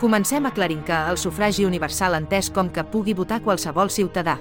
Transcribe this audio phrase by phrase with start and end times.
[0.00, 4.38] Comencem aclarint que el sufragi universal entès com que pugui votar qualsevol ciutadà.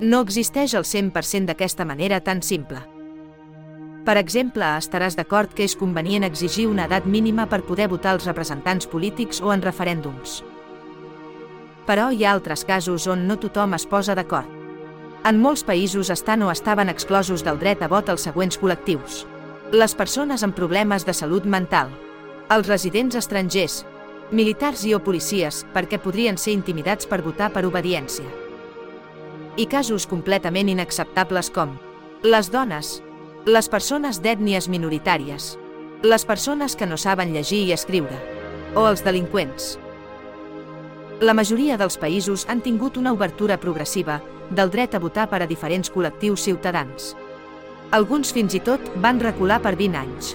[0.00, 2.82] No existeix al 100% d'aquesta manera tan simple.
[4.02, 8.26] Per exemple, estaràs d'acord que és convenient exigir una edat mínima per poder votar els
[8.26, 10.42] representants polítics o en referèndums.
[11.86, 14.50] Però hi ha altres casos on no tothom es posa d'acord.
[15.26, 19.22] En molts països estan o estaven exclosos del dret a vot els següents col·lectius.
[19.70, 21.90] Les persones amb problemes de salut mental,
[22.50, 23.84] els residents estrangers,
[24.32, 28.26] militars i o policies, perquè podrien ser intimidats per votar per obediència.
[29.56, 31.76] I casos completament inacceptables com
[32.26, 33.00] les dones,
[33.46, 35.54] les persones d'ètnies minoritàries,
[36.02, 38.18] les persones que no saben llegir i escriure,
[38.74, 39.76] o els delinqüents.
[41.20, 44.18] La majoria dels països han tingut una obertura progressiva
[44.50, 47.14] del dret a votar per a diferents col·lectius ciutadans.
[47.96, 50.34] Alguns fins i tot van recular per 20 anys.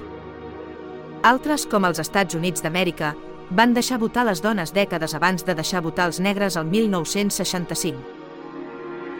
[1.27, 3.11] Altres, com els Estats Units d'Amèrica,
[3.51, 7.99] van deixar votar les dones dècades abans de deixar votar els negres el 1965.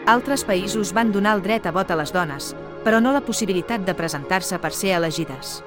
[0.08, 3.84] Altres països van donar el dret a vot a les dones, però no la possibilitat
[3.86, 5.60] de presentar-se per ser elegides.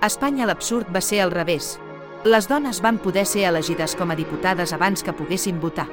[0.00, 1.76] A Espanya l'absurd va ser al revés.
[2.24, 5.88] Les dones van poder ser elegides com a diputades abans que poguessin votar.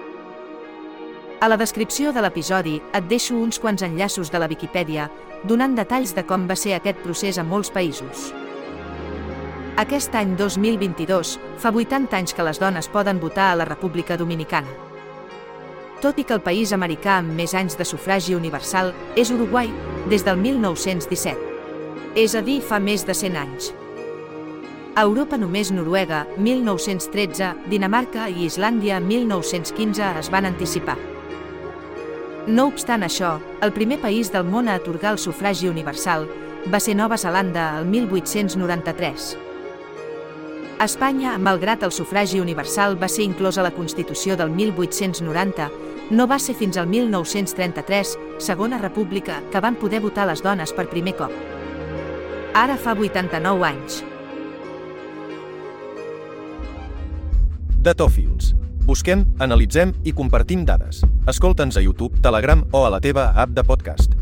[1.40, 5.10] A la descripció de l'episodi et deixo uns quants enllaços de la Viquipèdia
[5.44, 8.32] donant detalls de com va ser aquest procés a molts països.
[9.80, 14.68] Aquest any 2022 fa 80 anys que les dones poden votar a la República Dominicana.
[16.04, 19.72] Tot i que el país americà amb més anys de sufragi universal és Uruguai
[20.12, 21.40] des del 1917.
[22.20, 23.72] És a dir, fa més de 100 anys.
[25.00, 30.98] A Europa només Noruega, 1913, Dinamarca i Islàndia, 1915 es van anticipar.
[32.52, 36.28] No obstant això, el primer país del món a atorgar el sufragi universal
[36.68, 39.38] va ser Nova Zelanda el 1893.
[40.80, 45.66] Espanya, malgrat el sufragi universal va ser inclòs a la Constitució del 1890,
[46.16, 50.88] no va ser fins al 1933, Segona República, que van poder votar les dones per
[50.88, 51.36] primer cop.
[52.56, 54.00] Ara fa 89 anys.
[57.84, 58.56] Datòfils.
[58.88, 61.04] Busquem, analitzem i compartim dades.
[61.28, 64.19] Escolta'ns a YouTube, Telegram o a la teva app de podcast.